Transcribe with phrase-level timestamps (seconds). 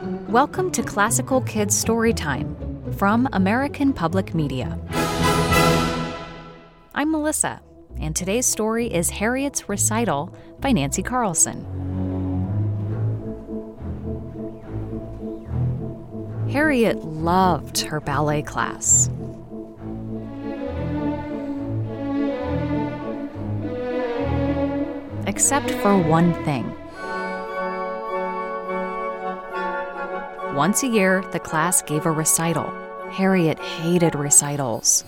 [0.00, 4.78] Welcome to Classical Kids Storytime from American Public Media.
[6.94, 7.60] I'm Melissa,
[7.98, 11.64] and today's story is Harriet's Recital by Nancy Carlson.
[16.48, 19.10] Harriet loved her ballet class.
[25.26, 26.72] Except for one thing.
[30.58, 32.68] Once a year, the class gave a recital.
[33.12, 35.04] Harriet hated recitals.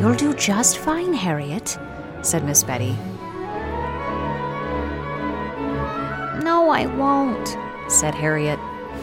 [0.00, 1.78] You'll do just fine, Harriet,
[2.22, 2.92] said Miss Betty.
[6.42, 7.48] No, I won't,
[7.92, 8.58] said Harriet.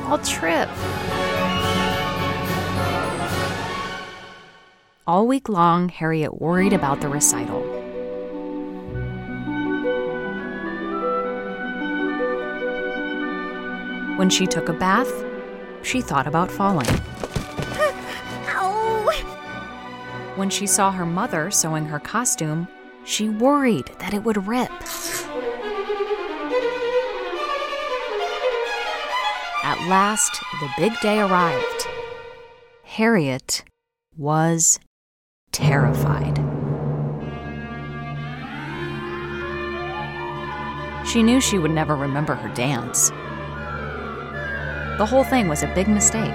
[0.06, 0.68] I'll trip.
[5.06, 7.81] All week long, Harriet worried about the recital.
[14.22, 15.12] When she took a bath,
[15.82, 16.86] she thought about falling.
[18.50, 19.10] Ow!
[20.36, 22.68] When she saw her mother sewing her costume,
[23.04, 24.70] she worried that it would rip.
[29.64, 31.88] At last, the big day arrived.
[32.84, 33.64] Harriet
[34.16, 34.80] was
[35.52, 36.38] terrified.
[41.08, 43.12] She knew she would never remember her dance.
[44.98, 46.34] The whole thing was a big mistake.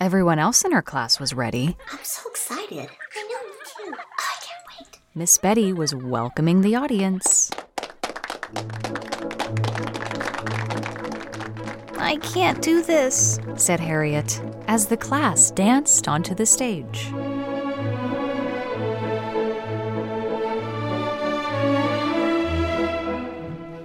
[0.00, 1.76] Everyone else in her class was ready.
[1.90, 2.88] I'm so excited.
[3.16, 3.94] I know, me too.
[3.94, 5.00] Oh, I can't wait.
[5.14, 7.50] Miss Betty was welcoming the audience.
[11.98, 17.12] I can't do this, said Harriet as the class danced onto the stage.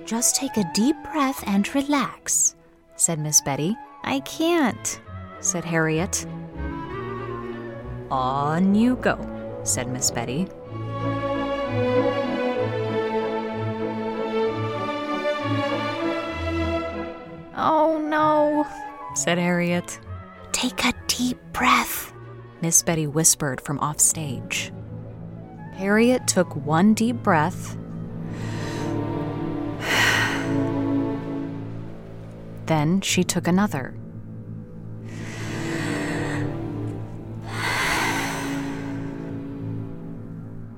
[0.08, 2.56] Just take a deep breath and relax,
[2.96, 3.76] said Miss Betty.
[4.04, 5.02] I can't,
[5.42, 6.26] said Harriet.
[8.10, 9.20] On you go,
[9.66, 10.48] said Miss Betty.
[17.58, 18.66] Oh no,
[19.14, 20.00] said Harriet.
[20.54, 22.14] Take a deep breath,
[22.62, 24.72] Miss Betty whispered from off stage.
[25.74, 27.78] Harriet took one deep breath.
[32.68, 33.96] Then she took another.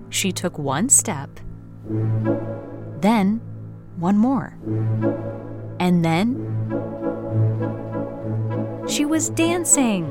[0.09, 1.29] She took one step,
[2.99, 3.41] then
[3.97, 4.57] one more.
[5.79, 6.45] And then
[8.87, 10.05] she was dancing.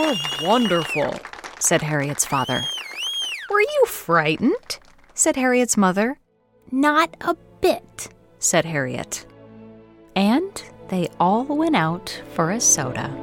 [0.00, 1.14] Were wonderful,
[1.58, 2.62] said Harriet's father.
[3.50, 4.78] Were you frightened?
[5.14, 6.18] said Harriet's mother.
[6.70, 9.26] Not a bit, said Harriet.
[10.16, 13.14] And they all went out for a soda.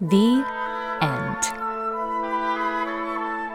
[0.00, 0.44] The
[1.02, 1.42] end.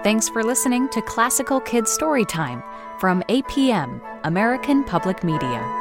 [0.03, 2.63] Thanks for listening to Classical Kids Storytime
[2.99, 5.76] from APM, American Public Media.